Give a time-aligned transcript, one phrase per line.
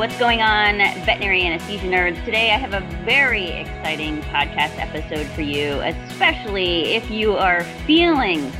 [0.00, 2.24] what's going on, veterinary anesthesia nerds?
[2.24, 8.50] Today I have a very exciting podcast episode for you, especially if you are feeling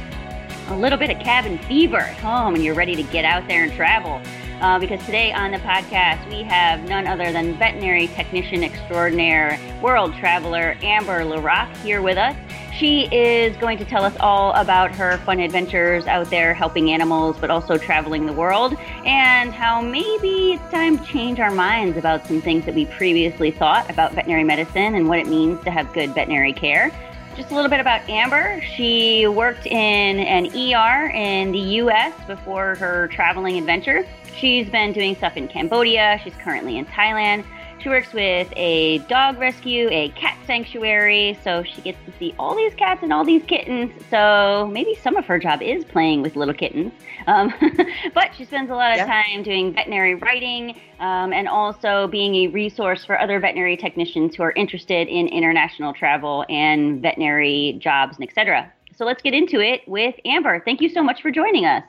[0.69, 3.65] a little bit of cabin fever at home and you're ready to get out there
[3.65, 4.21] and travel.
[4.61, 10.15] Uh, because today on the podcast we have none other than veterinary technician extraordinaire, world
[10.17, 12.37] traveler Amber LaRock here with us.
[12.81, 17.37] She is going to tell us all about her fun adventures out there helping animals,
[17.39, 22.27] but also traveling the world, and how maybe it's time to change our minds about
[22.27, 25.93] some things that we previously thought about veterinary medicine and what it means to have
[25.93, 26.91] good veterinary care.
[27.37, 28.63] Just a little bit about Amber.
[28.75, 34.07] She worked in an ER in the US before her traveling adventure.
[34.35, 36.19] She's been doing stuff in Cambodia.
[36.25, 37.45] She's currently in Thailand.
[37.83, 42.55] She works with a dog rescue, a cat sanctuary, so she gets to see all
[42.55, 43.91] these cats and all these kittens.
[44.11, 46.93] So maybe some of her job is playing with little kittens.
[47.27, 47.55] Um,
[48.15, 49.07] but she spends a lot of yeah.
[49.07, 54.43] time doing veterinary writing um, and also being a resource for other veterinary technicians who
[54.43, 58.71] are interested in international travel and veterinary jobs and etc.
[58.95, 60.61] So let's get into it with Amber.
[60.63, 61.85] Thank you so much for joining us.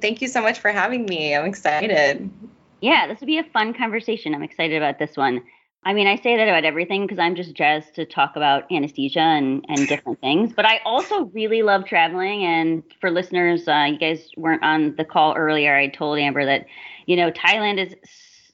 [0.00, 1.34] Thank you so much for having me.
[1.34, 2.30] I'm excited.
[2.80, 4.34] Yeah, this will be a fun conversation.
[4.34, 5.42] I'm excited about this one.
[5.84, 9.20] I mean, I say that about everything because I'm just jazzed to talk about anesthesia
[9.20, 10.52] and, and different things.
[10.52, 12.44] But I also really love traveling.
[12.44, 15.76] And for listeners, uh, you guys weren't on the call earlier.
[15.76, 16.66] I told Amber that,
[17.06, 17.94] you know, Thailand is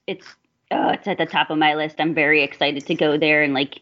[0.06, 0.26] it's
[0.70, 1.96] oh, it's at the top of my list.
[2.00, 3.80] I'm very excited to go there and like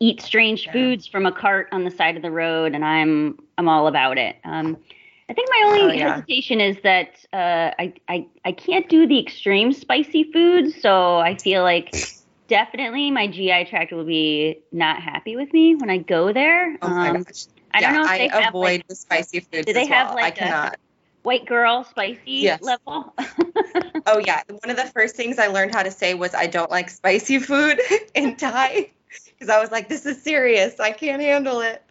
[0.00, 0.72] eat strange yeah.
[0.72, 4.18] foods from a cart on the side of the road, and I'm I'm all about
[4.18, 4.36] it.
[4.44, 4.76] Um,
[5.28, 6.14] I think my only oh, yeah.
[6.14, 11.36] hesitation is that uh, I, I I can't do the extreme spicy foods, so I
[11.36, 11.94] feel like
[12.48, 16.78] definitely my GI tract will be not happy with me when I go there.
[16.80, 17.46] Oh my um, gosh.
[17.72, 19.66] I don't know if I they avoid have, like, the spicy foods.
[19.66, 20.16] Do they have well.
[20.16, 20.76] like I cannot.
[21.22, 22.62] white girl spicy yes.
[22.62, 23.14] level?
[24.06, 26.70] oh yeah, one of the first things I learned how to say was I don't
[26.70, 27.78] like spicy food
[28.14, 28.90] in Thai
[29.38, 30.80] because I was like, this is serious.
[30.80, 31.82] I can't handle it.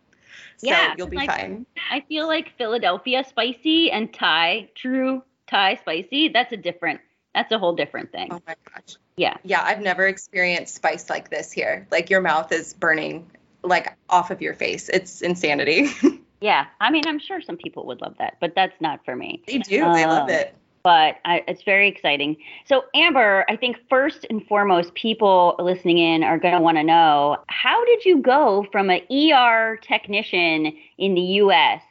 [0.57, 1.66] So yeah, you'll be like, fine.
[1.91, 7.01] I feel like Philadelphia spicy and Thai, true Thai spicy, that's a different
[7.34, 8.29] that's a whole different thing.
[8.31, 8.95] Oh my gosh.
[9.16, 9.38] Yeah.
[9.44, 11.88] Yeah, I've never experienced spice like this here.
[11.91, 13.29] Like your mouth is burning
[13.63, 14.90] like off of your face.
[14.90, 15.90] It's insanity.
[16.41, 16.66] yeah.
[16.81, 19.44] I mean, I'm sure some people would love that, but that's not for me.
[19.45, 19.84] They do.
[19.84, 22.38] Um, they love it but I, it's very exciting.
[22.66, 26.84] So, Amber, I think first and foremost, people listening in are going to want to
[26.84, 31.82] know how did you go from an ER technician in the US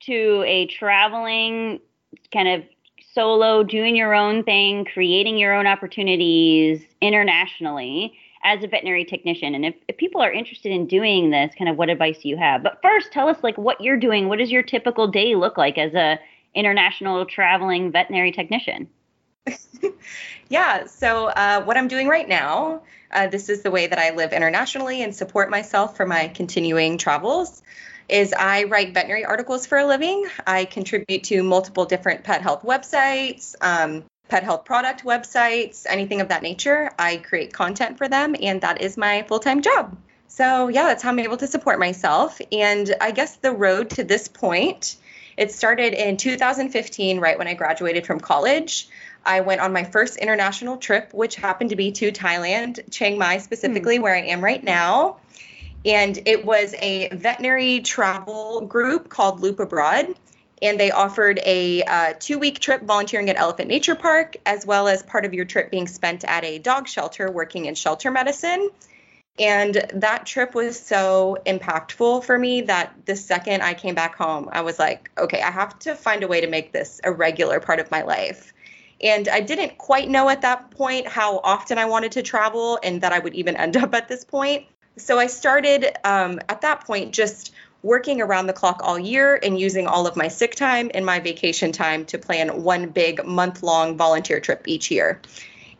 [0.00, 1.80] to a traveling
[2.32, 2.62] kind of
[3.12, 8.14] solo, doing your own thing, creating your own opportunities internationally?
[8.42, 11.76] as a veterinary technician and if, if people are interested in doing this kind of
[11.76, 14.50] what advice do you have but first tell us like what you're doing what does
[14.50, 16.18] your typical day look like as a
[16.54, 18.88] international traveling veterinary technician?
[20.48, 24.10] yeah, so uh, what I'm doing right now, uh, this is the way that I
[24.10, 27.62] live internationally and support myself for my continuing travels.
[28.08, 30.26] Is I write veterinary articles for a living.
[30.44, 36.28] I contribute to multiple different pet health websites, um, pet health product websites, anything of
[36.28, 36.90] that nature.
[36.98, 39.96] I create content for them, and that is my full time job.
[40.26, 42.40] So, yeah, that's how I'm able to support myself.
[42.50, 44.96] And I guess the road to this point
[45.40, 48.90] it started in 2015, right when I graduated from college.
[49.24, 53.38] I went on my first international trip, which happened to be to Thailand, Chiang Mai
[53.38, 54.02] specifically, mm.
[54.02, 55.16] where I am right now.
[55.86, 60.14] And it was a veterinary travel group called Loop Abroad.
[60.60, 64.88] And they offered a uh, two week trip volunteering at Elephant Nature Park, as well
[64.88, 68.68] as part of your trip being spent at a dog shelter working in shelter medicine.
[69.38, 74.48] And that trip was so impactful for me that the second I came back home,
[74.52, 77.58] I was like, okay, I have to find a way to make this a regular
[77.60, 78.52] part of my life.
[79.02, 83.00] And I didn't quite know at that point how often I wanted to travel and
[83.00, 84.66] that I would even end up at this point.
[84.96, 87.52] So I started um, at that point just
[87.82, 91.18] working around the clock all year and using all of my sick time and my
[91.18, 95.20] vacation time to plan one big month long volunteer trip each year.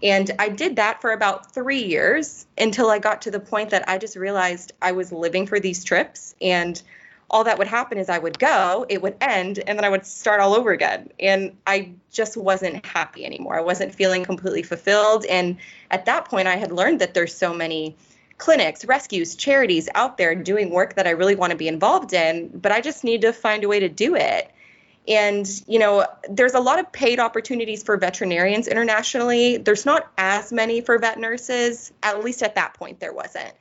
[0.03, 3.89] And I did that for about three years until I got to the point that
[3.89, 6.35] I just realized I was living for these trips.
[6.41, 6.81] And
[7.29, 10.05] all that would happen is I would go, it would end, and then I would
[10.05, 11.11] start all over again.
[11.21, 13.57] And I just wasn't happy anymore.
[13.57, 15.25] I wasn't feeling completely fulfilled.
[15.27, 15.59] And
[15.91, 17.95] at that point, I had learned that there's so many
[18.39, 22.49] clinics, rescues, charities out there doing work that I really want to be involved in,
[22.49, 24.51] but I just need to find a way to do it.
[25.09, 29.57] And, you know, there's a lot of paid opportunities for veterinarians internationally.
[29.57, 33.53] There's not as many for vet nurses, at least at that point, there wasn't.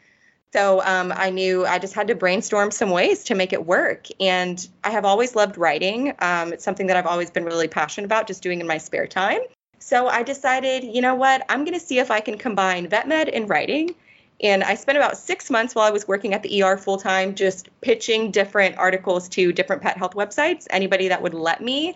[0.52, 4.08] So um, I knew I just had to brainstorm some ways to make it work.
[4.20, 6.14] And I have always loved writing.
[6.20, 9.08] Um, it's something that I've always been really passionate about, just doing in my spare
[9.08, 9.42] time.
[9.78, 13.08] So I decided, you know what, I'm going to see if I can combine vet
[13.08, 13.96] med and writing.
[14.42, 17.36] And I spent about six months while I was working at the ER full time,
[17.36, 21.96] just pitching different articles to different pet health websites, anybody that would let me.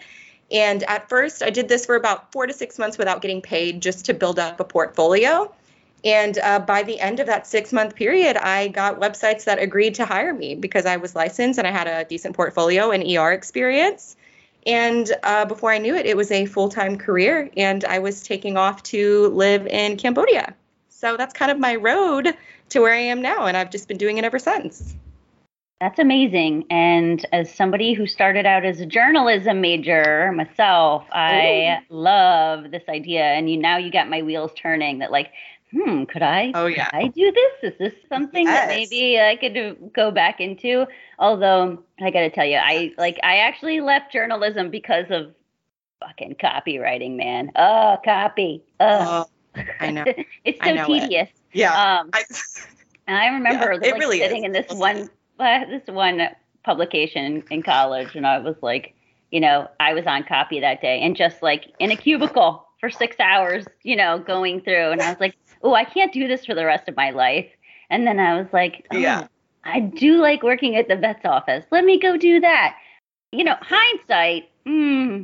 [0.51, 3.81] And at first, I did this for about four to six months without getting paid
[3.81, 5.54] just to build up a portfolio.
[6.04, 9.96] And uh, by the end of that six month period, I got websites that agreed
[9.96, 13.31] to hire me because I was licensed and I had a decent portfolio and ER
[13.31, 14.18] experience.
[14.66, 18.24] And uh, before I knew it, it was a full time career, and I was
[18.24, 20.54] taking off to live in Cambodia.
[21.03, 22.33] So that's kind of my road
[22.69, 24.95] to where I am now, and I've just been doing it ever since.
[25.81, 26.63] That's amazing.
[26.69, 31.94] And as somebody who started out as a journalism major myself, I Ooh.
[31.94, 33.23] love this idea.
[33.23, 35.33] And you now you got my wheels turning that like
[35.71, 36.53] hmm, could I?
[36.55, 36.89] Oh yeah.
[36.94, 37.73] I do this?
[37.73, 38.55] Is this something yes.
[38.55, 40.88] that maybe I could go back into?
[41.19, 45.33] Although I got to tell you, I like I actually left journalism because of
[46.00, 47.51] fucking copywriting, man.
[47.57, 48.63] Oh, copy.
[48.79, 49.25] Oh,
[49.79, 50.05] I know.
[50.44, 51.29] it's so know tedious.
[51.29, 51.35] It.
[51.53, 52.00] Yeah.
[52.00, 52.23] Um, I,
[53.07, 54.45] I remember yeah, like, really sitting is.
[54.45, 55.09] in this one
[55.39, 56.29] uh, this one
[56.63, 58.95] publication in college, and I was like,
[59.31, 62.89] you know, I was on copy that day, and just like in a cubicle for
[62.89, 66.45] six hours, you know, going through, and I was like, oh, I can't do this
[66.45, 67.47] for the rest of my life.
[67.89, 69.27] And then I was like, oh, yeah,
[69.63, 71.65] I do like working at the vet's office.
[71.71, 72.75] Let me go do that.
[73.31, 75.23] You know, hindsight, hmm,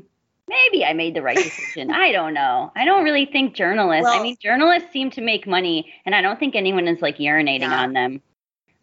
[0.49, 1.91] maybe I made the right decision.
[1.91, 2.71] I don't know.
[2.75, 6.21] I don't really think journalists, well, I mean, journalists seem to make money, and I
[6.21, 7.81] don't think anyone is like urinating yeah.
[7.81, 8.21] on them.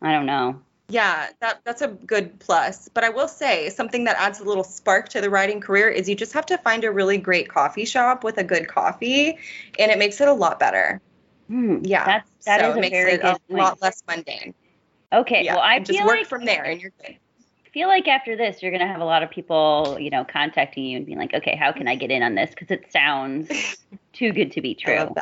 [0.01, 0.63] I don't know.
[0.89, 2.89] Yeah, that that's a good plus.
[2.95, 6.09] But I will say something that adds a little spark to the writing career is
[6.09, 9.37] you just have to find a really great coffee shop with a good coffee,
[9.79, 11.01] and it makes it a lot better.
[11.51, 13.51] Mm, yeah, that's that so is it makes it a point.
[13.51, 14.55] lot less mundane.
[15.13, 17.17] Okay, yeah, well, I just work like, from there, and you're good.
[17.77, 20.97] Feel like after this, you're gonna have a lot of people, you know, contacting you
[20.97, 23.51] and being like, "Okay, how can I get in on this?" Because it sounds
[24.15, 25.15] too good to be true.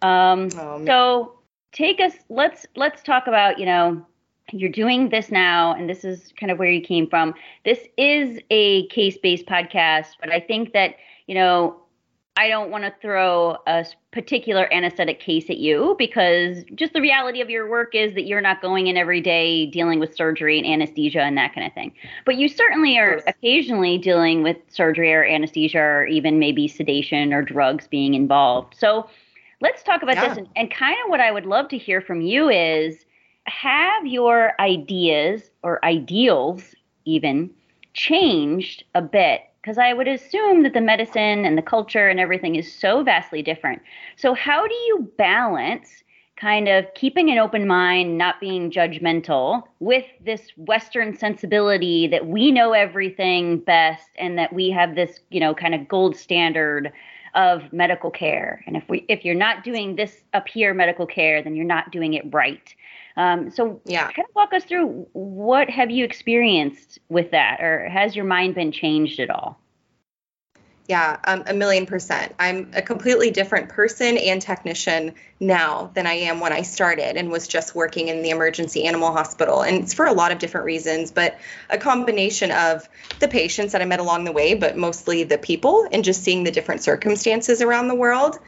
[0.00, 1.38] Um, oh, so
[1.70, 2.14] take us.
[2.30, 4.06] Let's let's talk about, you know,
[4.52, 7.34] you're doing this now, and this is kind of where you came from.
[7.66, 10.94] This is a case based podcast, but I think that
[11.26, 11.81] you know
[12.34, 17.42] I don't want to throw a particular anesthetic case at you because just the reality
[17.42, 20.66] of your work is that you're not going in every day dealing with surgery and
[20.66, 21.92] anesthesia and that kind of thing.
[22.24, 27.42] But you certainly are occasionally dealing with surgery or anesthesia or even maybe sedation or
[27.42, 28.76] drugs being involved.
[28.78, 29.10] So
[29.60, 30.28] let's talk about yeah.
[30.28, 30.38] this.
[30.38, 33.04] And, and kind of what I would love to hear from you is
[33.44, 36.74] have your ideas or ideals
[37.04, 37.50] even
[37.92, 42.56] changed a bit because I would assume that the medicine and the culture and everything
[42.56, 43.80] is so vastly different.
[44.16, 46.02] So, how do you balance
[46.36, 52.50] kind of keeping an open mind, not being judgmental, with this Western sensibility that we
[52.50, 56.92] know everything best and that we have this, you know, kind of gold standard
[57.34, 58.64] of medical care?
[58.66, 61.92] And if we if you're not doing this up here medical care, then you're not
[61.92, 62.74] doing it right.
[63.16, 67.88] Um, so yeah, kind of walk us through what have you experienced with that, or
[67.88, 69.58] has your mind been changed at all?
[70.88, 72.34] Yeah, um, a million percent.
[72.40, 77.30] I'm a completely different person and technician now than I am when I started and
[77.30, 79.62] was just working in the emergency animal hospital.
[79.62, 81.38] And it's for a lot of different reasons, but
[81.70, 82.88] a combination of
[83.20, 86.42] the patients that I met along the way, but mostly the people and just seeing
[86.42, 88.40] the different circumstances around the world.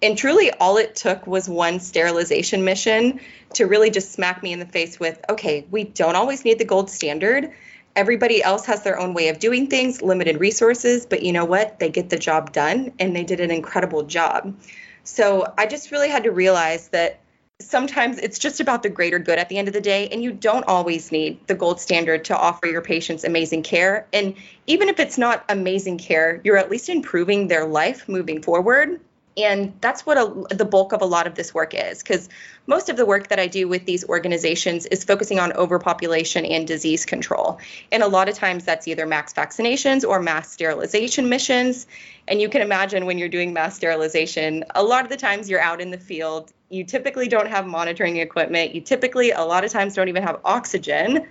[0.00, 3.20] And truly, all it took was one sterilization mission
[3.54, 6.64] to really just smack me in the face with okay, we don't always need the
[6.64, 7.52] gold standard.
[7.96, 11.80] Everybody else has their own way of doing things, limited resources, but you know what?
[11.80, 14.54] They get the job done and they did an incredible job.
[15.02, 17.18] So I just really had to realize that
[17.60, 20.30] sometimes it's just about the greater good at the end of the day and you
[20.30, 24.36] don't always need the gold standard to offer your patients amazing care and
[24.68, 29.00] even if it's not amazing care you're at least improving their life moving forward
[29.38, 32.28] and that's what a, the bulk of a lot of this work is, because
[32.66, 36.66] most of the work that I do with these organizations is focusing on overpopulation and
[36.66, 37.58] disease control.
[37.92, 41.86] And a lot of times that's either max vaccinations or mass sterilization missions.
[42.26, 45.60] And you can imagine when you're doing mass sterilization, a lot of the times you're
[45.60, 46.52] out in the field.
[46.68, 48.74] You typically don't have monitoring equipment.
[48.74, 51.26] You typically, a lot of times, don't even have oxygen.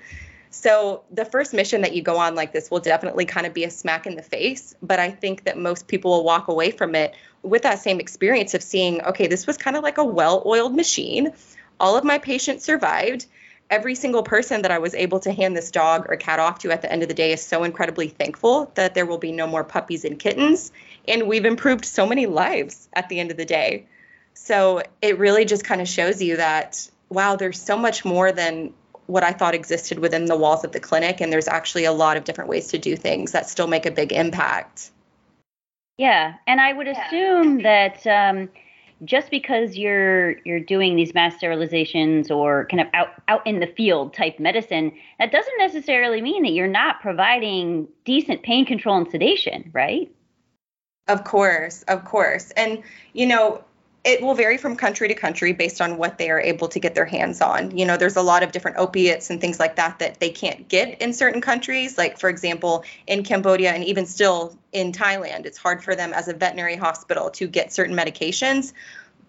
[0.50, 3.64] So the first mission that you go on like this will definitely kind of be
[3.66, 6.96] a smack in the face, but I think that most people will walk away from
[6.96, 7.16] it
[7.50, 11.34] with that same experience of seeing, okay, this was kind of like a well-oiled machine.
[11.80, 13.26] All of my patients survived.
[13.70, 16.72] Every single person that I was able to hand this dog or cat off to
[16.72, 19.46] at the end of the day is so incredibly thankful that there will be no
[19.46, 20.72] more puppies and kittens.
[21.08, 23.88] And we've improved so many lives at the end of the day.
[24.34, 28.74] So it really just kind of shows you that, wow, there's so much more than
[29.06, 31.20] what I thought existed within the walls of the clinic.
[31.22, 33.92] And there's actually a lot of different ways to do things that still make a
[33.92, 34.92] big impact.
[35.98, 38.50] Yeah, and I would assume that um,
[39.04, 43.68] just because you're you're doing these mass sterilizations or kind of out out in the
[43.68, 49.10] field type medicine, that doesn't necessarily mean that you're not providing decent pain control and
[49.10, 50.12] sedation, right?
[51.08, 52.52] Of course, of course.
[52.52, 53.64] And you know,
[54.04, 56.96] it will vary from country to country based on what they are able to get
[56.96, 57.78] their hands on.
[57.78, 60.68] You know, there's a lot of different opiates and things like that that they can't
[60.68, 61.98] get in certain countries.
[61.98, 66.28] Like, for example, in Cambodia and even still in Thailand, it's hard for them as
[66.28, 68.72] a veterinary hospital to get certain medications,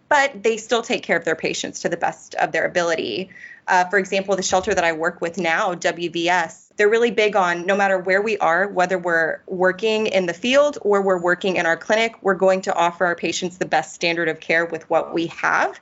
[0.08, 3.30] but they still take care of their patients to the best of their ability.
[3.66, 7.66] Uh, for example, the shelter that I work with now, WVS, they're really big on
[7.66, 11.66] no matter where we are, whether we're working in the field or we're working in
[11.66, 15.12] our clinic, we're going to offer our patients the best standard of care with what
[15.12, 15.78] we have.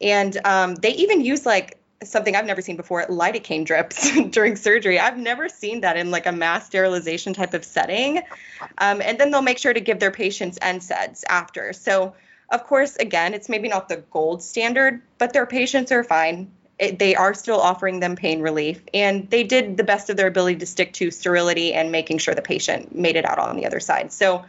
[0.00, 4.98] And um, they even use like something I've never seen before lidocaine drips during surgery.
[4.98, 8.18] I've never seen that in like a mass sterilization type of setting.
[8.78, 11.72] Um, and then they'll make sure to give their patients NSAIDs after.
[11.72, 12.14] So,
[12.50, 16.98] of course, again, it's maybe not the gold standard, but their patients are fine it,
[16.98, 18.82] they are still offering them pain relief.
[18.94, 22.34] And they did the best of their ability to stick to sterility and making sure
[22.34, 24.12] the patient made it out on the other side.
[24.12, 24.44] So,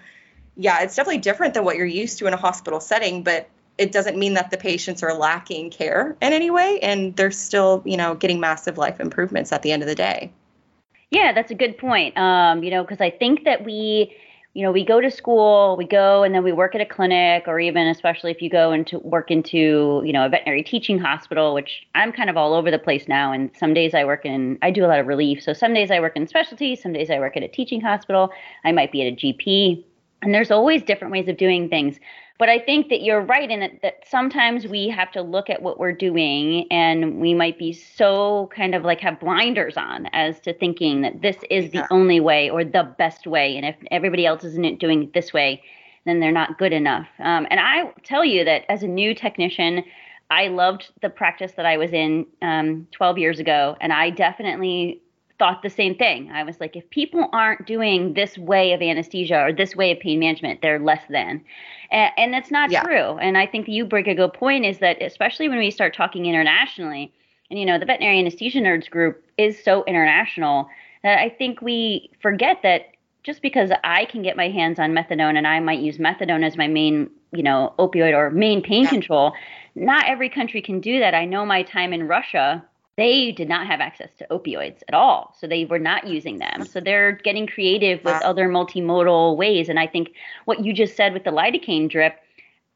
[0.56, 3.92] yeah, it's definitely different than what you're used to in a hospital setting, but it
[3.92, 7.96] doesn't mean that the patients are lacking care in any way and they're still, you
[7.96, 10.32] know, getting massive life improvements at the end of the day.
[11.12, 12.16] Yeah, that's a good point.
[12.18, 14.16] Um, you know, because I think that we
[14.54, 17.44] you know, we go to school, we go and then we work at a clinic,
[17.48, 21.54] or even especially if you go into work into, you know, a veterinary teaching hospital,
[21.54, 23.32] which I'm kind of all over the place now.
[23.32, 25.44] And some days I work in, I do a lot of relief.
[25.44, 28.32] So some days I work in specialty, some days I work at a teaching hospital,
[28.64, 29.84] I might be at a GP.
[30.22, 32.00] And there's always different ways of doing things.
[32.40, 35.62] But I think that you're right in that, that sometimes we have to look at
[35.62, 40.40] what we're doing and we might be so kind of like have blinders on as
[40.42, 43.58] to thinking that this is the only way or the best way.
[43.58, 45.62] And if everybody else isn't doing it this way,
[46.06, 47.08] then they're not good enough.
[47.20, 49.84] Um, and I tell you that as a new technician,
[50.30, 55.02] I loved the practice that I was in um, 12 years ago, and I definitely
[55.40, 56.30] thought the same thing.
[56.32, 60.00] I was like, if people aren't doing this way of anesthesia or this way of
[60.00, 61.44] pain management, they're less than.
[61.90, 62.84] And, and that's not yeah.
[62.84, 63.18] true.
[63.18, 66.26] And I think you bring a good point is that, especially when we start talking
[66.26, 67.12] internationally,
[67.50, 70.68] and you know, the veterinary anesthesia nerds group is so international
[71.02, 72.92] that I think we forget that
[73.24, 76.58] just because I can get my hands on methadone and I might use methadone as
[76.58, 78.90] my main, you know, opioid or main pain yeah.
[78.90, 79.34] control,
[79.76, 81.14] not every country can do that.
[81.14, 82.64] I know my time in Russia
[83.00, 85.34] they did not have access to opioids at all.
[85.40, 86.66] So they were not using them.
[86.66, 89.70] So they're getting creative with other multimodal ways.
[89.70, 90.10] And I think
[90.46, 92.20] what you just said with the lidocaine drip,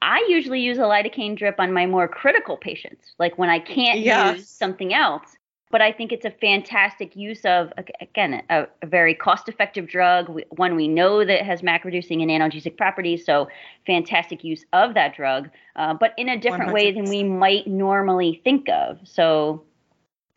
[0.01, 3.99] I usually use a lidocaine drip on my more critical patients, like when I can't
[4.35, 5.35] use something else.
[5.71, 10.39] But I think it's a fantastic use of, again, a, a very cost effective drug,
[10.51, 13.25] one we know that has MAC reducing and analgesic properties.
[13.25, 13.47] So
[13.87, 16.73] fantastic use of that drug, uh, but in a different 100%.
[16.73, 18.99] way than we might normally think of.
[19.03, 19.63] So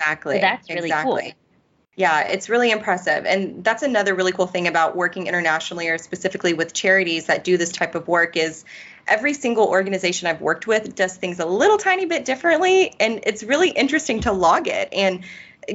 [0.00, 0.34] Exactly.
[0.36, 1.22] So that's really exactly.
[1.22, 1.32] cool.
[1.98, 3.24] Yeah, it's really impressive.
[3.24, 7.56] And that's another really cool thing about working internationally or specifically with charities that do
[7.56, 8.66] this type of work is
[9.08, 13.42] every single organization I've worked with does things a little tiny bit differently and it's
[13.42, 15.24] really interesting to log it and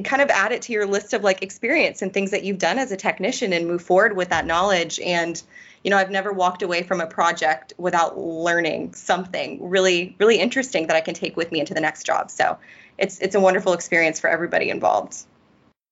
[0.06, 2.78] kind of add it to your list of like experience and things that you've done
[2.78, 5.42] as a technician and move forward with that knowledge and
[5.84, 10.88] you know I've never walked away from a project without learning something really really interesting
[10.88, 12.32] that I can take with me into the next job.
[12.32, 12.58] So
[12.98, 15.26] it's it's a wonderful experience for everybody involved.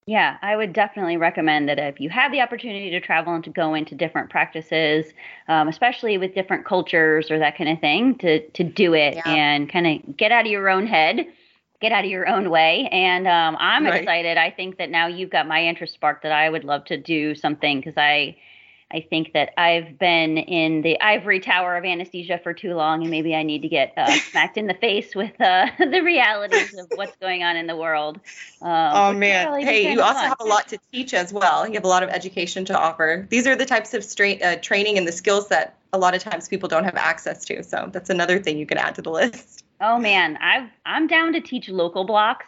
[0.10, 3.52] Yeah, I would definitely recommend that if you have the opportunity to travel and to
[3.52, 5.06] go into different practices,
[5.48, 9.30] um, especially with different cultures or that kind of thing, to to do it yeah.
[9.30, 11.28] and kind of get out of your own head,
[11.80, 12.90] get out of your own way.
[12.92, 14.02] And um, I'm right.
[14.02, 14.36] excited.
[14.36, 17.36] I think that now you've got my interest sparked that I would love to do
[17.36, 18.36] something because I
[18.92, 23.12] I think that I've been in the ivory tower of anesthesia for too long, and
[23.12, 26.88] maybe I need to get uh, smacked in the face with uh, the realities of
[26.96, 28.20] what's going on in the world.
[28.64, 29.62] Um, oh man!
[29.62, 30.30] Hey, you also fun.
[30.30, 31.68] have a lot to teach as well.
[31.68, 33.28] You have a lot of education to offer.
[33.30, 36.24] These are the types of straight uh, training and the skills that a lot of
[36.24, 37.64] times people don't have access to.
[37.64, 39.66] So that's another thing you can add to the list.
[39.80, 42.48] Oh man, I I'm down to teach local blocks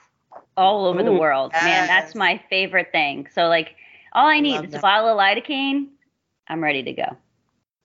[0.58, 1.52] all over Ooh, the world.
[1.54, 1.64] Yes.
[1.64, 3.28] Man, that's my favorite thing.
[3.36, 3.76] So like,
[4.12, 5.90] all I need is a bottle of lidocaine
[6.52, 7.18] I'm ready to go.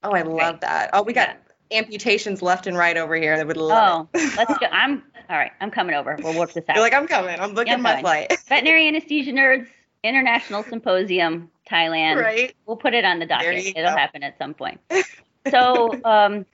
[0.03, 0.91] Oh, I love that.
[0.93, 1.39] Oh, we got
[1.71, 1.79] yeah.
[1.79, 3.37] amputations left and right over here.
[3.37, 4.67] That would love oh, let's go.
[4.73, 5.53] I'm all right.
[5.61, 6.19] I'm coming over.
[6.21, 6.75] We'll work this out.
[6.75, 7.39] You're like, I'm coming.
[7.39, 8.37] I'm booking yeah, I'm my flight.
[8.49, 9.69] Veterinary anesthesia nerds
[10.03, 12.21] international symposium, Thailand.
[12.21, 12.55] Right.
[12.67, 13.67] We'll put it on the docket.
[13.67, 13.97] It'll go.
[13.97, 14.81] happen at some point.
[15.49, 16.45] So, um,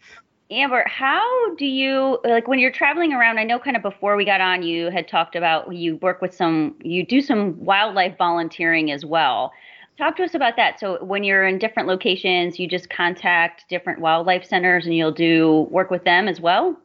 [0.51, 3.39] Amber, how do you like when you're traveling around?
[3.39, 6.35] I know kind of before we got on, you had talked about you work with
[6.35, 9.51] some, you do some wildlife volunteering as well.
[9.99, 10.81] Talk to us about that.
[10.81, 15.67] So when you're in different locations, you just contact different wildlife centers and you'll do
[15.71, 16.77] work with them as well.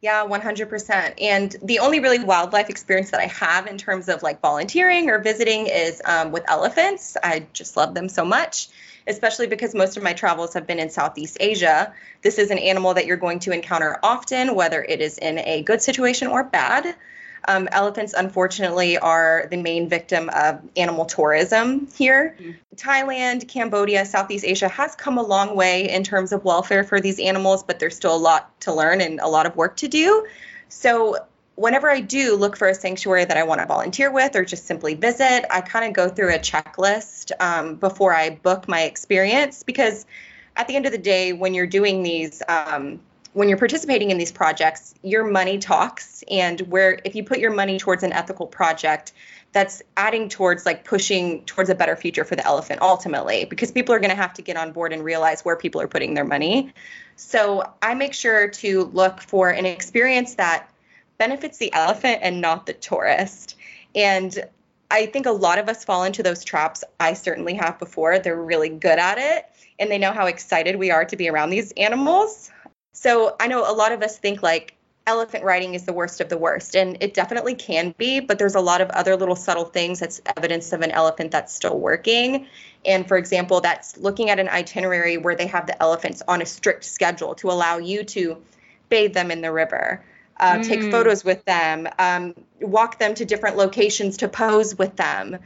[0.00, 1.14] Yeah, 100%.
[1.20, 5.18] And the only really wildlife experience that I have in terms of like volunteering or
[5.18, 7.16] visiting is um, with elephants.
[7.20, 8.68] I just love them so much,
[9.08, 11.92] especially because most of my travels have been in Southeast Asia.
[12.22, 15.62] This is an animal that you're going to encounter often, whether it is in a
[15.64, 16.94] good situation or bad.
[17.46, 22.36] Um, elephants, unfortunately, are the main victim of animal tourism here.
[22.38, 22.50] Mm-hmm.
[22.76, 27.18] Thailand, Cambodia, Southeast Asia has come a long way in terms of welfare for these
[27.18, 30.26] animals, but there's still a lot to learn and a lot of work to do.
[30.68, 31.16] So,
[31.54, 34.66] whenever I do look for a sanctuary that I want to volunteer with or just
[34.66, 39.64] simply visit, I kind of go through a checklist um, before I book my experience
[39.64, 40.06] because
[40.56, 43.00] at the end of the day, when you're doing these, um,
[43.32, 46.24] when you're participating in these projects, your money talks.
[46.30, 49.12] And where if you put your money towards an ethical project,
[49.52, 53.94] that's adding towards like pushing towards a better future for the elephant ultimately, because people
[53.94, 56.24] are going to have to get on board and realize where people are putting their
[56.24, 56.72] money.
[57.16, 60.70] So I make sure to look for an experience that
[61.16, 63.56] benefits the elephant and not the tourist.
[63.94, 64.38] And
[64.90, 66.84] I think a lot of us fall into those traps.
[67.00, 68.18] I certainly have before.
[68.18, 69.46] They're really good at it
[69.78, 72.50] and they know how excited we are to be around these animals.
[72.92, 74.74] So I know a lot of us think like
[75.06, 78.54] elephant riding is the worst of the worst, and it definitely can be, but there's
[78.54, 82.46] a lot of other little subtle things that's evidence of an elephant that's still working.
[82.84, 86.46] And for example, that's looking at an itinerary where they have the elephants on a
[86.46, 88.36] strict schedule to allow you to
[88.90, 90.04] bathe them in the river.
[90.38, 90.64] Uh, mm.
[90.66, 95.38] Take photos with them, um, walk them to different locations to pose with them.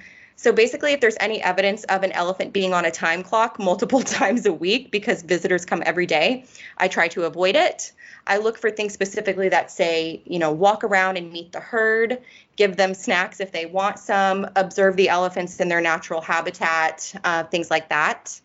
[0.42, 4.00] So basically, if there's any evidence of an elephant being on a time clock multiple
[4.02, 6.46] times a week because visitors come every day,
[6.76, 7.92] I try to avoid it.
[8.26, 12.20] I look for things specifically that say, you know, walk around and meet the herd,
[12.56, 17.44] give them snacks if they want some, observe the elephants in their natural habitat, uh,
[17.44, 18.40] things like that.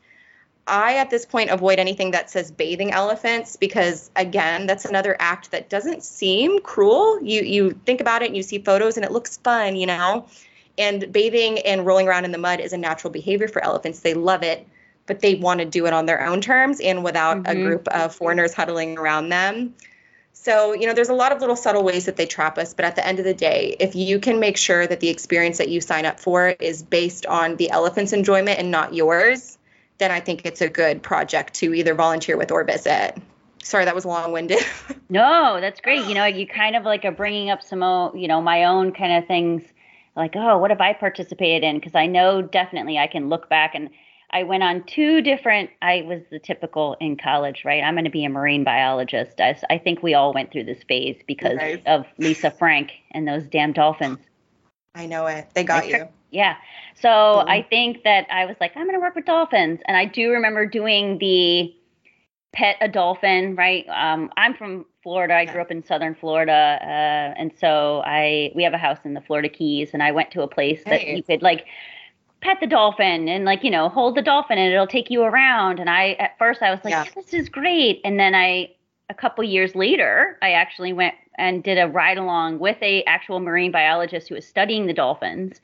[0.67, 5.50] I, at this point, avoid anything that says bathing elephants because, again, that's another act
[5.50, 7.19] that doesn't seem cruel.
[7.24, 10.28] You you think about it and you see photos and it looks fun, you know.
[10.78, 14.02] And bathing and rolling around in the mud is a natural behavior for elephants.
[14.02, 14.68] They love it,
[15.06, 17.58] but they want to do it on their own terms and without mm-hmm.
[17.58, 19.74] a group of foreigners huddling around them.
[20.34, 22.86] So, you know, there's a lot of little subtle ways that they trap us, but
[22.86, 25.68] at the end of the day, if you can make sure that the experience that
[25.68, 29.58] you sign up for is based on the elephant's enjoyment and not yours,
[29.98, 33.18] then I think it's a good project to either volunteer with or visit.
[33.63, 34.63] Sorry, that was long winded.
[35.10, 36.06] no, that's great.
[36.06, 37.82] You know, you kind of like are bringing up some,
[38.16, 39.63] you know, my own kind of things
[40.17, 41.80] like, oh, what have I participated in?
[41.80, 43.89] Because I know definitely I can look back and
[44.32, 45.69] I went on two different.
[45.82, 47.82] I was the typical in college, right?
[47.82, 49.39] I'm going to be a marine biologist.
[49.39, 51.80] I, I think we all went through this phase because nice.
[51.86, 54.19] of Lisa Frank and those damn dolphins.
[54.95, 55.47] I know it.
[55.53, 56.08] They got you.
[56.32, 56.58] Yeah.
[56.95, 57.49] So mm-hmm.
[57.49, 60.32] I think that I was like, I'm going to work with dolphins, and I do
[60.32, 61.73] remember doing the
[62.58, 63.86] pet a dolphin, right?
[63.89, 65.36] Um, I'm from Florida.
[65.36, 69.13] I grew up in southern Florida, uh, and so I we have a house in
[69.13, 71.65] the Florida Keys, and I went to a place that you could like
[72.41, 75.80] pet the dolphin and like you know hold the dolphin and it'll take you around.
[75.80, 77.06] And I at first I was like, yeah.
[77.15, 78.72] this is great, and then I
[79.10, 83.39] a couple years later I actually went and did a ride along with a actual
[83.39, 85.62] marine biologist who was studying the dolphins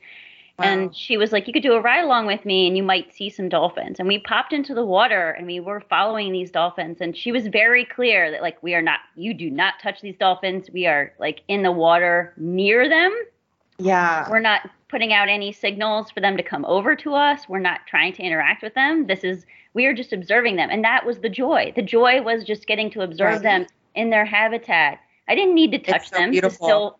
[0.58, 0.66] Wow.
[0.66, 3.12] And she was like, You could do a ride along with me and you might
[3.12, 3.98] see some dolphins.
[3.98, 6.98] And we popped into the water and we were following these dolphins.
[7.00, 10.16] And she was very clear that, like, we are not, you do not touch these
[10.16, 10.70] dolphins.
[10.72, 13.12] We are like in the water near them.
[13.78, 14.30] Yeah.
[14.30, 17.48] We're not putting out any signals for them to come over to us.
[17.48, 19.08] We're not trying to interact with them.
[19.08, 20.68] This is, we are just observing them.
[20.70, 21.72] And that was the joy.
[21.74, 23.42] The joy was just getting to observe right.
[23.42, 25.00] them in their habitat.
[25.26, 26.50] I didn't need to touch so them beautiful.
[26.50, 26.98] to still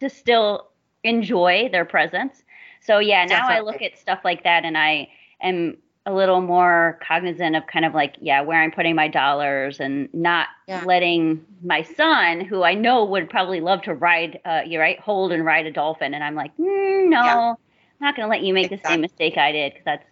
[0.00, 0.68] to still
[1.04, 2.43] enjoy their presence.
[2.84, 3.56] So yeah, now Definitely.
[3.56, 5.08] I look at stuff like that and I
[5.40, 9.80] am a little more cognizant of kind of like yeah where i'm putting my dollars
[9.80, 10.82] and not yeah.
[10.84, 15.32] letting my son who i know would probably love to ride uh you right hold
[15.32, 17.50] and ride a dolphin and i'm like mm, no yeah.
[17.50, 17.56] i'm
[18.00, 18.82] not going to let you make exactly.
[18.82, 20.06] the same mistake i did because that's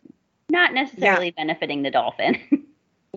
[0.48, 1.44] not necessarily yeah.
[1.44, 2.38] benefiting the dolphin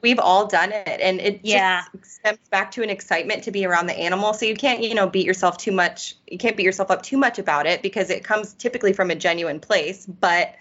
[0.02, 1.00] we've all done it.
[1.02, 1.84] And it yeah.
[1.96, 4.34] just stems back to an excitement to be around the animal.
[4.34, 7.18] So you can't you know beat yourself too much you can't beat yourself up too
[7.18, 10.06] much about it because it comes typically from a genuine place.
[10.06, 10.56] But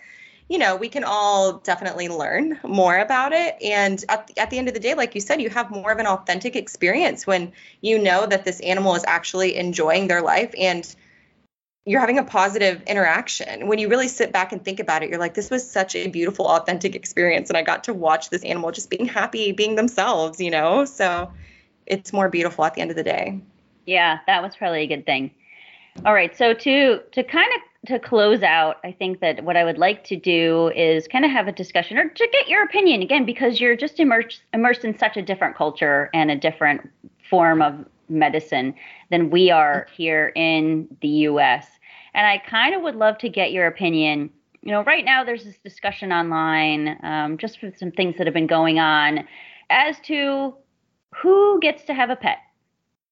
[0.48, 3.56] you know we can all definitely learn more about it.
[3.62, 5.90] And at the, at the end of the day like you said you have more
[5.90, 10.54] of an authentic experience when you know that this animal is actually enjoying their life
[10.58, 10.94] and
[11.86, 13.66] you're having a positive interaction.
[13.66, 16.08] When you really sit back and think about it, you're like, this was such a
[16.08, 17.50] beautiful, authentic experience.
[17.50, 20.86] And I got to watch this animal just being happy, being themselves, you know?
[20.86, 21.30] So
[21.86, 23.40] it's more beautiful at the end of the day.
[23.84, 25.30] Yeah, that was probably a good thing.
[26.06, 26.36] All right.
[26.36, 30.04] So to to kind of to close out, I think that what I would like
[30.04, 33.60] to do is kind of have a discussion or to get your opinion again, because
[33.60, 36.90] you're just immersed immersed in such a different culture and a different
[37.28, 38.74] form of medicine
[39.10, 41.66] than we are here in the US.
[42.14, 44.30] And I kind of would love to get your opinion.
[44.62, 48.34] You know, right now there's this discussion online, um, just for some things that have
[48.34, 49.26] been going on,
[49.70, 50.54] as to
[51.14, 52.38] who gets to have a pet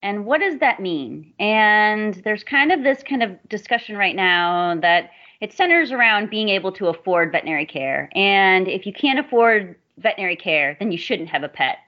[0.03, 1.33] and what does that mean?
[1.39, 6.49] And there's kind of this kind of discussion right now that it centers around being
[6.49, 8.11] able to afford veterinary care.
[8.15, 11.79] And if you can't afford veterinary care, then you shouldn't have a pet.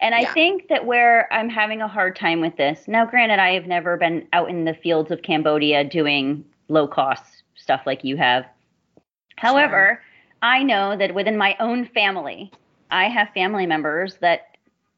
[0.00, 0.34] And I yeah.
[0.34, 3.96] think that where I'm having a hard time with this, now, granted, I have never
[3.96, 8.44] been out in the fields of Cambodia doing low cost stuff like you have.
[9.36, 10.02] However, sure.
[10.42, 12.52] I know that within my own family,
[12.90, 14.56] I have family members that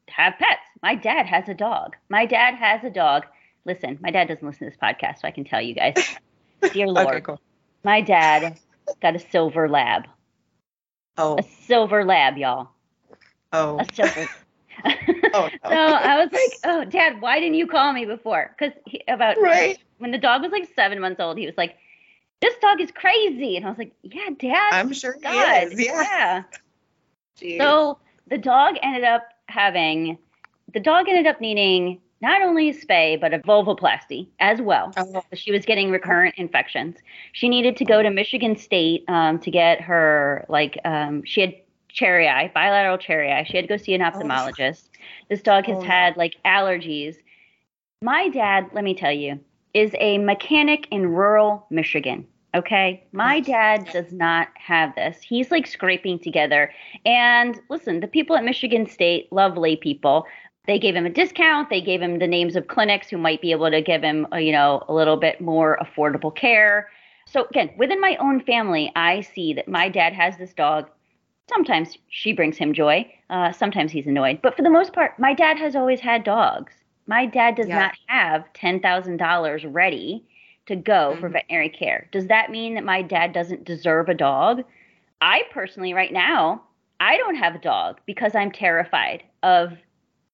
[0.09, 0.61] have pets.
[0.81, 1.95] My dad has a dog.
[2.09, 3.25] My dad has a dog.
[3.65, 5.95] Listen, my dad doesn't listen to this podcast, so I can tell you guys.
[6.73, 7.41] Dear Lord, okay, cool.
[7.83, 8.59] my dad
[9.01, 10.07] got a silver lab.
[11.17, 11.37] Oh.
[11.37, 12.69] A silver lab, y'all.
[13.51, 13.79] Oh.
[13.79, 14.29] A silver.
[14.85, 15.69] Oh, no.
[15.69, 18.73] so I was like, "Oh, Dad, why didn't you call me before?" Because
[19.07, 19.77] about right.
[19.97, 21.77] when the dog was like seven months old, he was like,
[22.41, 25.79] "This dog is crazy," and I was like, "Yeah, Dad." I'm sure God, he is.
[25.79, 26.03] Yeah.
[26.03, 26.43] yeah.
[27.57, 30.17] So the dog ended up having
[30.73, 34.91] the dog ended up needing not only a spay but a vulvoplasty as well.
[34.97, 35.23] Oh.
[35.33, 36.97] She was getting recurrent infections.
[37.33, 41.55] She needed to go to Michigan State um, to get her like um, she had
[41.89, 43.43] cherry eye, bilateral cherry eye.
[43.43, 44.11] She had to go see an oh.
[44.11, 44.89] ophthalmologist.
[45.29, 47.17] This dog has oh, had like allergies.
[48.01, 49.39] My dad, let me tell you,
[49.73, 52.25] is a mechanic in rural Michigan.
[52.55, 53.03] Okay.
[53.11, 55.21] My dad does not have this.
[55.21, 56.71] He's like scraping together.
[57.05, 60.25] And listen, the people at Michigan State, lovely people,
[60.65, 61.69] they gave him a discount.
[61.69, 64.37] They gave him the names of clinics who might be able to give him, uh,
[64.37, 66.89] you know, a little bit more affordable care.
[67.27, 70.89] So again, within my own family, I see that my dad has this dog.
[71.49, 73.11] Sometimes she brings him joy.
[73.29, 74.41] Uh, sometimes he's annoyed.
[74.41, 76.73] But for the most part, my dad has always had dogs.
[77.07, 77.79] My dad does yeah.
[77.79, 80.23] not have $10,000 ready
[80.67, 81.19] to go mm-hmm.
[81.19, 82.07] for veterinary care.
[82.11, 84.63] Does that mean that my dad doesn't deserve a dog?
[85.21, 86.63] I personally, right now,
[86.99, 89.73] I don't have a dog because I'm terrified of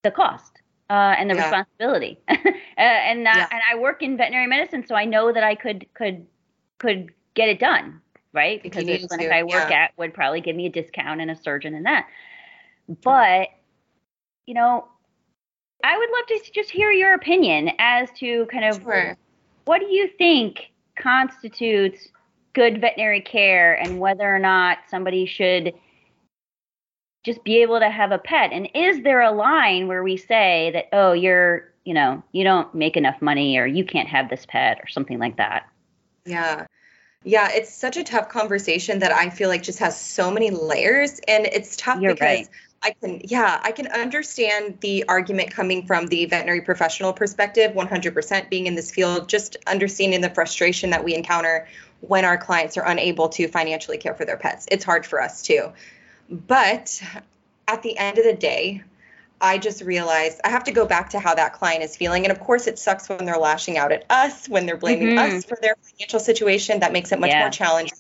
[0.04, 1.44] the cost uh, and the yeah.
[1.44, 2.20] responsibility.
[2.28, 2.36] uh,
[2.78, 3.48] and uh, yeah.
[3.52, 6.26] and I work in veterinary medicine, so I know that I could could
[6.78, 8.02] could get it done,
[8.36, 8.62] right?
[8.62, 9.86] Because the clinic I work yeah.
[9.86, 12.08] at would probably give me a discount and a surgeon and that.
[13.04, 13.50] But
[14.46, 14.88] you know,
[15.84, 19.18] I would love to just hear your opinion as to kind of sure
[19.66, 22.08] what do you think constitutes
[22.54, 25.74] good veterinary care and whether or not somebody should
[27.26, 28.52] just be able to have a pet?
[28.54, 32.74] And is there a line where we say that, oh, you're, you know, you don't
[32.74, 35.68] make enough money or you can't have this pet or something like that?
[36.26, 36.68] Yeah.
[37.28, 41.20] Yeah, it's such a tough conversation that I feel like just has so many layers.
[41.28, 42.50] And it's tough You're because right.
[42.84, 48.50] I can, yeah, I can understand the argument coming from the veterinary professional perspective, 100%
[48.52, 51.68] being in this field, just understanding the frustration that we encounter
[52.02, 54.68] when our clients are unable to financially care for their pets.
[54.70, 55.72] It's hard for us too.
[56.30, 57.02] But
[57.68, 58.84] at the end of the day,
[59.42, 62.24] I just realized I have to go back to how that client is feeling.
[62.24, 65.38] And of course, it sucks when they're lashing out at us, when they're blaming mm-hmm.
[65.38, 66.80] us for their financial situation.
[66.80, 67.42] That makes it much yeah.
[67.42, 67.98] more challenging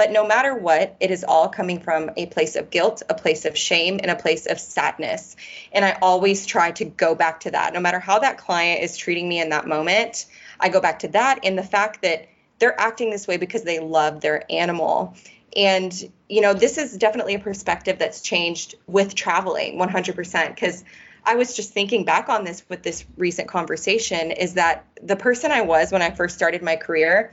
[0.00, 3.44] but no matter what, it is all coming from a place of guilt, a place
[3.44, 5.36] of shame, and a place of sadness.
[5.72, 7.74] And I always try to go back to that.
[7.74, 10.24] No matter how that client is treating me in that moment,
[10.58, 12.28] I go back to that and the fact that
[12.58, 15.14] they're acting this way because they love their animal.
[15.56, 20.84] And, you know, this is definitely a perspective that's changed with traveling 100% because
[21.24, 25.50] I was just thinking back on this with this recent conversation is that the person
[25.52, 27.32] I was when I first started my career,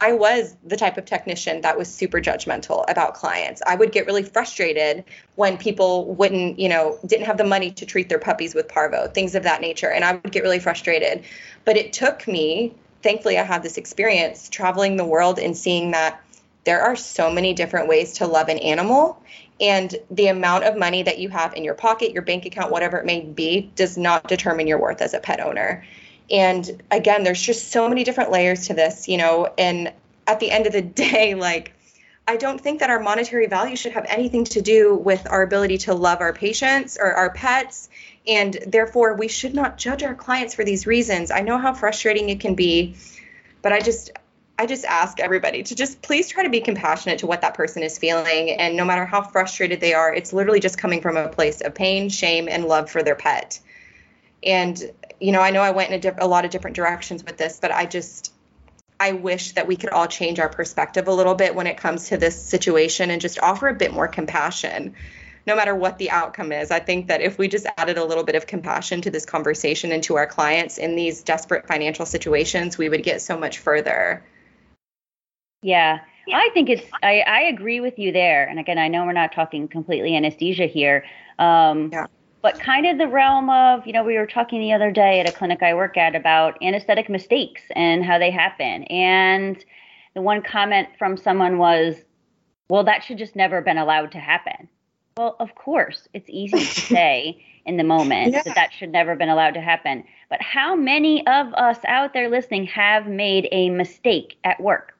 [0.00, 3.62] I was the type of technician that was super judgmental about clients.
[3.66, 5.04] I would get really frustrated
[5.36, 9.08] when people wouldn't, you know, didn't have the money to treat their puppies with parvo,
[9.08, 9.90] things of that nature.
[9.90, 11.24] And I would get really frustrated.
[11.64, 16.20] But it took me, thankfully, I had this experience traveling the world and seeing that
[16.64, 19.22] there are so many different ways to love an animal.
[19.60, 22.98] And the amount of money that you have in your pocket, your bank account, whatever
[22.98, 25.84] it may be, does not determine your worth as a pet owner.
[26.30, 29.92] And again, there's just so many different layers to this, you know, and
[30.26, 31.72] at the end of the day, like,
[32.26, 35.78] I don't think that our monetary value should have anything to do with our ability
[35.78, 37.90] to love our patients or our pets.
[38.26, 41.30] And therefore, we should not judge our clients for these reasons.
[41.30, 42.96] I know how frustrating it can be,
[43.60, 44.10] but I just,
[44.56, 47.82] I just ask everybody to just please try to be compassionate to what that person
[47.82, 48.50] is feeling.
[48.50, 51.74] And no matter how frustrated they are, it's literally just coming from a place of
[51.74, 53.58] pain, shame, and love for their pet.
[54.44, 54.80] And
[55.20, 57.36] you know, I know I went in a, diff- a lot of different directions with
[57.36, 58.32] this, but I just
[59.00, 62.08] I wish that we could all change our perspective a little bit when it comes
[62.10, 64.94] to this situation and just offer a bit more compassion
[65.46, 66.70] no matter what the outcome is.
[66.70, 69.92] I think that if we just added a little bit of compassion to this conversation
[69.92, 74.24] and to our clients in these desperate financial situations, we would get so much further.
[75.64, 76.00] Yeah.
[76.26, 76.36] yeah.
[76.36, 78.46] I think it's, I, I agree with you there.
[78.46, 81.04] And again, I know we're not talking completely anesthesia here.
[81.38, 82.06] Um, yeah.
[82.42, 85.28] But kind of the realm of, you know, we were talking the other day at
[85.28, 88.84] a clinic I work at about anesthetic mistakes and how they happen.
[88.84, 89.64] And
[90.12, 91.96] the one comment from someone was,
[92.68, 94.68] well, that should just never have been allowed to happen.
[95.16, 98.42] Well, of course, it's easy to say in the moment yeah.
[98.42, 100.04] that that should never have been allowed to happen.
[100.28, 104.93] But how many of us out there listening have made a mistake at work?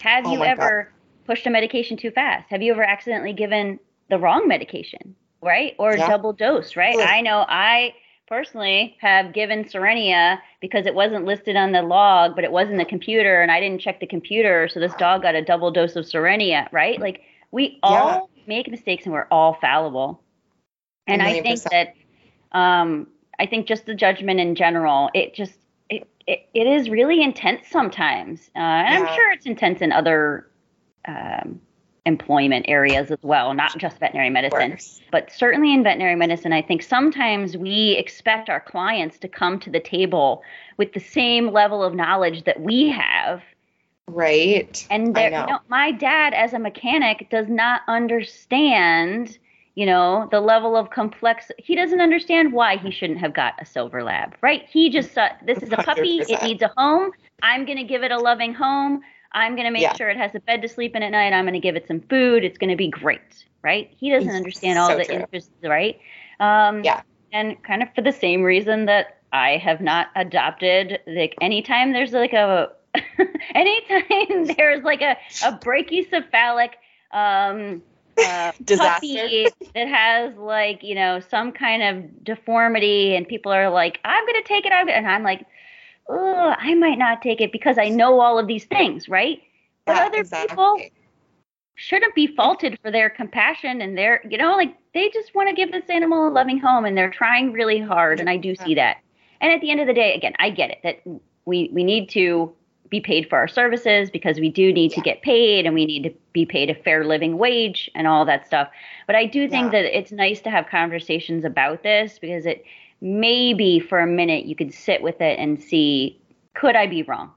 [0.00, 1.26] Have oh you ever God.
[1.26, 2.50] pushed a medication too fast?
[2.50, 3.78] Have you ever accidentally given
[4.10, 5.74] the wrong medication, right?
[5.78, 6.08] Or yeah.
[6.08, 6.96] double dose, right?
[6.96, 7.06] Yeah.
[7.06, 7.94] I know I
[8.26, 12.78] personally have given Cerenia because it wasn't listed on the log, but it was in
[12.78, 14.68] the computer and I didn't check the computer.
[14.68, 17.00] So this dog got a double dose of Cerenia, right?
[17.00, 20.22] Like we all make mistakes and we're all fallible.
[21.06, 21.94] And I think that
[22.52, 25.54] um, I think just the judgment in general, it just
[25.90, 28.50] it it, it is really intense sometimes.
[28.56, 29.10] Uh, and yeah.
[29.10, 30.48] I'm sure it's intense in other
[31.06, 31.60] um,
[32.06, 34.78] employment areas as well, not just veterinary medicine,
[35.10, 39.70] but certainly in veterinary medicine, I think sometimes we expect our clients to come to
[39.70, 40.42] the table
[40.76, 43.42] with the same level of knowledge that we have
[44.06, 44.86] Right.
[44.90, 49.38] And there, you know, my dad, as a mechanic, does not understand,
[49.74, 51.50] you know, the level of complex.
[51.58, 54.62] He doesn't understand why he shouldn't have got a silver lab, right?
[54.68, 56.20] He just thought this is a puppy.
[56.20, 56.30] 100%.
[56.30, 57.10] It needs a home.
[57.42, 59.00] I'm going to give it a loving home.
[59.32, 59.94] I'm going to make yeah.
[59.94, 61.32] sure it has a bed to sleep in at night.
[61.32, 62.44] I'm going to give it some food.
[62.44, 63.90] It's going to be great, right?
[63.98, 65.16] He doesn't understand all so the true.
[65.16, 65.98] interests, right?
[66.38, 67.02] Um, yeah.
[67.32, 72.12] And kind of for the same reason that I have not adopted, like anytime there's
[72.12, 72.70] like a
[73.54, 76.70] anytime there's like a, a brachycephalic
[77.10, 77.82] um,
[78.18, 84.00] uh, puppy that has like you know some kind of deformity, and people are like,
[84.04, 85.46] "I'm gonna take it," I'm and I'm like,
[86.08, 89.40] "Oh, I might not take it because I know all of these things, right?"
[89.86, 90.48] But yeah, other exactly.
[90.48, 90.80] people
[91.76, 95.54] shouldn't be faulted for their compassion and their, you know, like they just want to
[95.54, 98.74] give this animal a loving home, and they're trying really hard, and I do see
[98.76, 98.98] that.
[99.40, 101.00] And at the end of the day, again, I get it that
[101.44, 102.54] we we need to
[102.94, 104.94] be paid for our services because we do need yeah.
[104.94, 108.24] to get paid and we need to be paid a fair living wage and all
[108.24, 108.68] that stuff.
[109.08, 109.82] But I do think yeah.
[109.82, 112.64] that it's nice to have conversations about this because it
[113.00, 116.20] maybe for a minute you could sit with it and see
[116.54, 117.32] could I be wrong?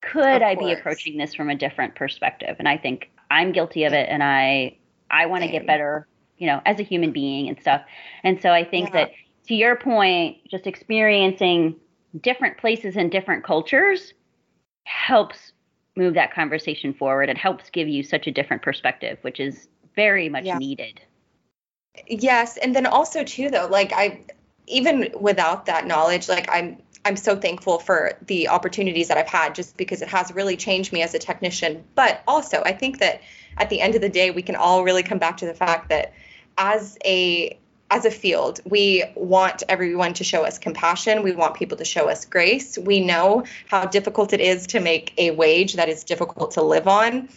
[0.00, 2.56] Could I be approaching this from a different perspective?
[2.58, 4.76] And I think I'm guilty of it and I
[5.08, 7.82] I want to get better, you know, as a human being and stuff.
[8.24, 9.04] And so I think yeah.
[9.04, 9.12] that
[9.46, 11.76] to your point, just experiencing
[12.20, 14.12] different places and different cultures
[14.86, 15.52] helps
[15.96, 17.28] move that conversation forward.
[17.28, 20.58] It helps give you such a different perspective, which is very much yeah.
[20.58, 21.00] needed.
[22.06, 24.20] Yes, and then also too though, like I
[24.66, 29.54] even without that knowledge, like I'm I'm so thankful for the opportunities that I've had
[29.54, 31.84] just because it has really changed me as a technician.
[31.94, 33.22] But also, I think that
[33.56, 35.88] at the end of the day, we can all really come back to the fact
[35.88, 36.12] that
[36.58, 37.58] as a
[37.90, 41.22] as a field, we want everyone to show us compassion.
[41.22, 42.76] We want people to show us grace.
[42.76, 46.88] We know how difficult it is to make a wage that is difficult to live
[46.88, 47.28] on.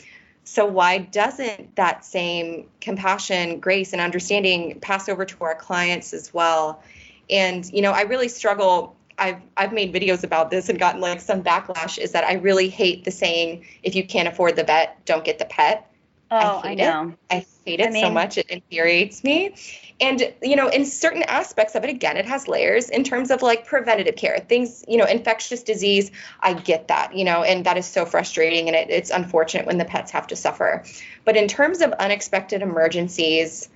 [0.45, 6.33] So, why doesn't that same compassion, grace, and understanding pass over to our clients as
[6.33, 6.81] well?
[7.29, 8.95] And, you know, I really struggle.
[9.19, 12.69] I've, I've made videos about this and gotten like some backlash is that I really
[12.69, 15.88] hate the saying, if you can't afford the vet, don't get the pet.
[16.31, 17.09] Oh, I, I know.
[17.09, 17.35] It.
[17.35, 18.37] I hate it I mean, so much.
[18.37, 19.55] It infuriates me.
[19.99, 23.41] And, you know, in certain aspects of it, again, it has layers in terms of
[23.41, 26.11] like preventative care, things, you know, infectious disease.
[26.39, 29.77] I get that, you know, and that is so frustrating and it, it's unfortunate when
[29.77, 30.83] the pets have to suffer.
[31.25, 33.67] But in terms of unexpected emergencies,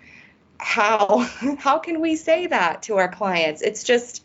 [0.60, 1.20] how
[1.60, 3.62] how can we say that to our clients?
[3.62, 4.24] It's just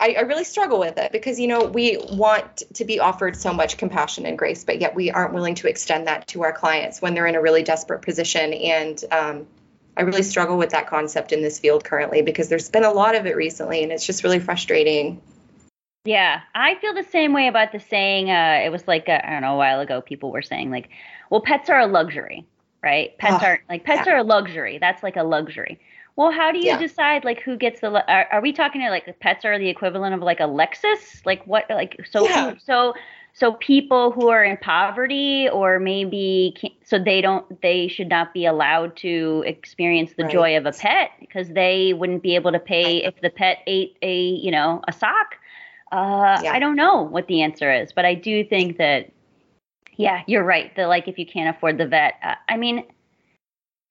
[0.00, 3.52] I, I, really struggle with it because you know we want to be offered so
[3.52, 7.02] much compassion and grace, but yet we aren't willing to extend that to our clients
[7.02, 8.52] when they're in a really desperate position.
[8.54, 9.46] And um,
[9.96, 13.14] I really struggle with that concept in this field currently because there's been a lot
[13.14, 15.20] of it recently, and it's just really frustrating.
[16.04, 18.30] Yeah, I feel the same way about the saying.
[18.30, 20.88] Uh, it was like I don't know a while ago, people were saying like,
[21.28, 22.46] "Well, pets are a luxury."
[22.82, 23.18] Right?
[23.18, 24.14] Pets oh, are like pets yeah.
[24.14, 24.78] are a luxury.
[24.78, 25.78] That's like a luxury.
[26.20, 26.76] Well, how do you yeah.
[26.76, 27.88] decide like who gets the?
[27.88, 31.24] Are, are we talking to like pets are the equivalent of like a Lexus?
[31.24, 31.64] Like what?
[31.70, 32.56] Like so yeah.
[32.62, 32.92] so
[33.32, 36.54] so people who are in poverty or maybe
[36.84, 40.32] so they don't they should not be allowed to experience the right.
[40.32, 43.96] joy of a pet because they wouldn't be able to pay if the pet ate
[44.02, 45.36] a you know a sock.
[45.90, 46.52] Uh, yeah.
[46.52, 49.10] I don't know what the answer is, but I do think that
[49.96, 50.70] Yeah, you're right.
[50.76, 52.84] The like if you can't afford the vet, uh, I mean,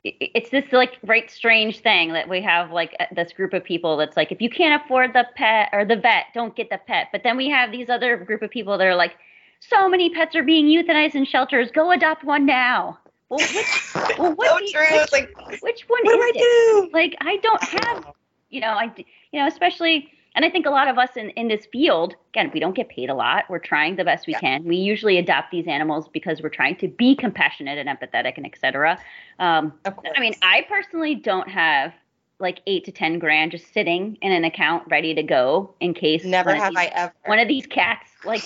[0.03, 3.97] it's this like right strange thing that we have like uh, this group of people
[3.97, 7.07] that's like if you can't afford the pet or the vet, don't get the pet.
[7.11, 9.15] But then we have these other group of people that are like,
[9.59, 11.69] so many pets are being euthanized in shelters.
[11.71, 12.97] Go adopt one now.
[13.27, 14.81] Well, which, well, what so you, true.
[14.81, 16.39] Which, it's like, which one what do I it?
[16.39, 16.89] do?
[16.93, 18.05] Like I don't have,
[18.49, 18.93] you know, I
[19.31, 22.51] you know, especially and I think a lot of us in, in this field, again,
[22.53, 23.45] we don't get paid a lot.
[23.49, 24.39] We're trying the best we Yeah.
[24.39, 24.63] can.
[24.63, 28.97] We usually adopt these animals because we're trying to be compassionate and empathetic and etc.
[29.39, 29.73] Um.
[29.85, 31.93] I mean, I personally don't have
[32.41, 36.23] like eight to 10 grand just sitting in an account ready to go in case
[36.23, 37.13] never one of have these- I ever.
[37.25, 38.43] one of these cats, like,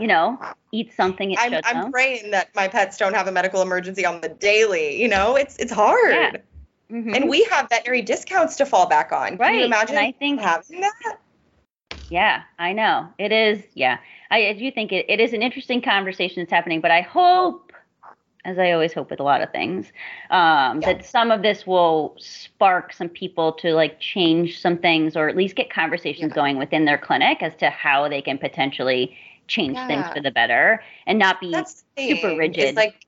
[0.00, 0.36] you know,
[0.72, 1.90] eats something it I'm, I'm know.
[1.92, 5.00] praying that my pets don't have a medical emergency on the daily.
[5.00, 6.12] You know, it's it's hard.
[6.12, 6.32] Yeah.
[6.90, 7.14] Mhm.
[7.16, 9.28] And we have veterinary discounts to fall back on.
[9.30, 11.18] Can Right, you and imagine I think- having that?
[12.08, 13.08] Yeah, I know.
[13.18, 13.98] It is, yeah.
[14.30, 17.72] I, I do think it, it is an interesting conversation that's happening, but I hope,
[18.44, 19.86] as I always hope with a lot of things,
[20.30, 20.92] um, Yeah.
[20.92, 25.36] that some of this will spark some people to like change some things or at
[25.36, 26.34] least get conversations Yeah.
[26.34, 29.16] going within their clinic as to how they can potentially
[29.48, 31.54] change things for the better and not be
[31.96, 32.64] super rigid.
[32.68, 33.05] It's like,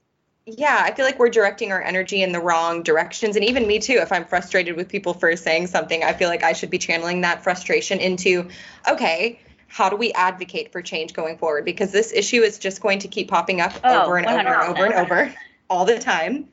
[0.57, 3.37] yeah, I feel like we're directing our energy in the wrong directions.
[3.37, 6.43] And even me too, if I'm frustrated with people for saying something, I feel like
[6.43, 8.49] I should be channeling that frustration into,
[8.89, 11.65] okay, how do we advocate for change going forward?
[11.65, 14.49] Because this issue is just going to keep popping up Oh, over and over and
[14.49, 15.05] over and 100%.
[15.05, 15.35] over
[15.69, 16.49] all the time.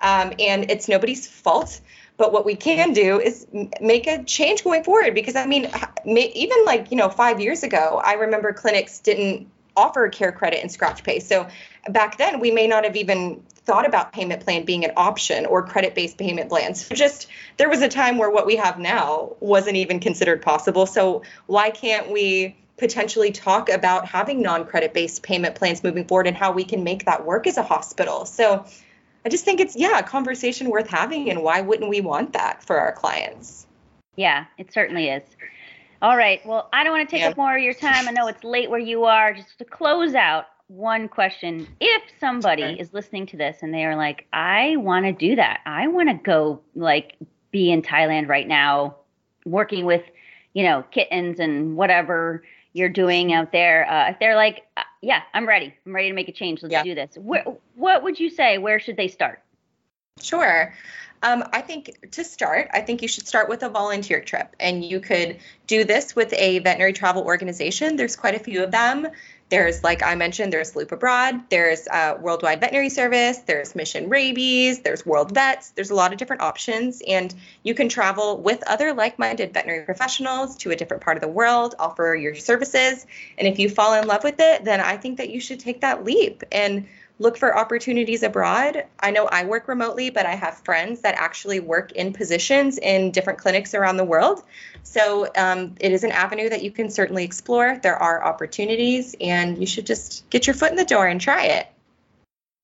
[0.00, 1.80] Um, and it's nobody's fault.
[2.16, 3.46] But what we can do is
[3.80, 5.14] make a change going forward.
[5.14, 5.68] Because I mean,
[6.06, 11.22] even like, you know, five years ago, I remember clinics didn't offer CareCredit and Scratchpay.
[11.22, 11.48] So
[11.88, 15.66] back then, we may not have even thought about payment plan being an option or
[15.66, 16.88] credit based payment plans.
[16.90, 20.86] Just there was a time where what we have now wasn't even considered possible.
[20.86, 26.26] So why can't we potentially talk about having non credit based payment plans moving forward
[26.26, 28.26] and how we can make that work as a hospital?
[28.26, 28.66] So
[29.24, 31.30] I just think it's, yeah, a conversation worth having.
[31.30, 33.66] And why wouldn't we want that for our clients?
[34.16, 35.22] Yeah, it certainly is.
[36.04, 36.44] All right.
[36.44, 37.30] Well, I don't want to take Yeah.
[37.30, 38.06] up more of your time.
[38.06, 39.32] I know it's late where you are.
[39.32, 41.66] Just to close out, one question.
[41.80, 42.76] If somebody Sure.
[42.78, 46.10] is listening to this and they are like, I want to do that, I want
[46.10, 47.14] to go like
[47.52, 48.96] be in Thailand right now,
[49.46, 50.02] working with,
[50.52, 53.90] you know, kittens and whatever you're doing out there.
[53.90, 55.72] Uh, if they're like, uh, yeah, I'm ready.
[55.86, 56.62] I'm ready to make a change.
[56.62, 56.82] Let's Yeah.
[56.82, 57.16] do this.
[57.16, 57.44] Where,
[57.76, 58.58] what would you say?
[58.58, 59.40] Where should they start?
[60.20, 60.74] Sure.
[61.22, 64.54] Um, I think to start, I think you should start with a volunteer trip.
[64.60, 67.96] And you could do this with a veterinary travel organization.
[67.96, 69.08] There's quite a few of them.
[69.50, 74.80] There's, like I mentioned, there's Loop Abroad, there's uh, Worldwide Veterinary Service, there's Mission Rabies,
[74.80, 75.70] there's World Vets.
[75.70, 77.02] There's a lot of different options.
[77.06, 81.20] And you can travel with other like minded veterinary professionals to a different part of
[81.20, 83.06] the world, offer your services.
[83.38, 85.82] And if you fall in love with it, then I think that you should take
[85.82, 86.42] that leap.
[86.50, 88.84] And look for opportunities abroad.
[88.98, 93.12] I know I work remotely, but I have friends that actually work in positions in
[93.12, 94.42] different clinics around the world.
[94.82, 97.78] So um, it is an avenue that you can certainly explore.
[97.82, 101.46] There are opportunities, and you should just get your foot in the door and try
[101.46, 101.68] it.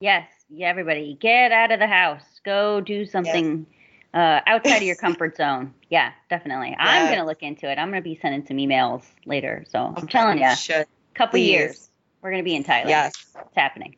[0.01, 2.25] Yes, yeah, everybody, get out of the house.
[2.45, 3.67] Go do something
[4.13, 5.75] uh, outside of your comfort zone.
[5.89, 6.75] Yeah, definitely.
[6.79, 7.79] I'm gonna look into it.
[7.79, 9.65] I'm gonna be sending some emails later.
[9.69, 11.49] So I'm telling you, You a couple please.
[11.49, 11.91] years,
[12.23, 12.89] we're gonna be in Thailand.
[12.89, 13.97] Yes, it's happening.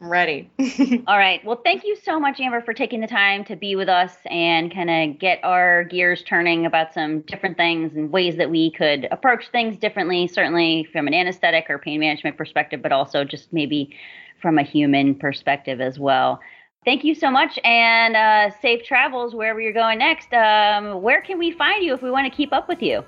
[0.00, 0.50] I'm ready.
[1.06, 1.44] All right.
[1.44, 4.72] Well, thank you so much, Amber, for taking the time to be with us and
[4.72, 9.08] kind of get our gears turning about some different things and ways that we could
[9.10, 13.94] approach things differently, certainly from an anesthetic or pain management perspective, but also just maybe
[14.40, 16.40] from a human perspective as well.
[16.86, 20.32] Thank you so much and uh, safe travels wherever you're going next.
[20.32, 23.04] Um, where can we find you if we want to keep up with you?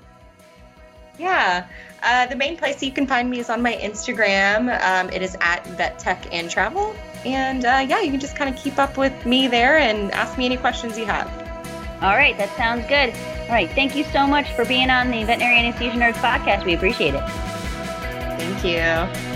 [1.17, 1.65] Yeah,
[2.03, 4.81] uh, the main place you can find me is on my Instagram.
[4.83, 6.95] Um, it is at Vet Tech and Travel.
[7.25, 10.37] And uh, yeah, you can just kind of keep up with me there and ask
[10.37, 11.27] me any questions you have.
[12.01, 12.37] All right.
[12.37, 13.13] That sounds good.
[13.43, 13.69] All right.
[13.71, 16.65] Thank you so much for being on the Veterinary Anesthesia Nerds podcast.
[16.65, 17.23] We appreciate it.
[18.37, 19.32] Thank you.